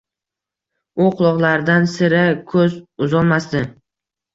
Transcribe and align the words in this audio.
U 1.03 1.11
quloqlaridan 1.21 1.87
sira 1.95 2.25
ko‘z 2.51 2.77
uzolmasdi. 3.07 3.69